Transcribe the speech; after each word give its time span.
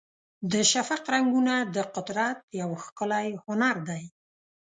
د 0.51 0.53
شفق 0.71 1.01
رنګونه 1.13 1.55
د 1.75 1.77
قدرت 1.95 2.39
یو 2.61 2.69
ښکلی 2.83 3.27
هنر 3.43 3.75
دی. 3.89 4.03